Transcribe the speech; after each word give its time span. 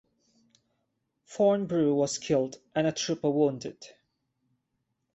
Thornbrugh 1.27 1.93
was 1.95 2.17
killed 2.17 2.55
and 2.73 2.87
a 2.87 2.91
trooper 2.91 3.29
wounded. 3.29 3.85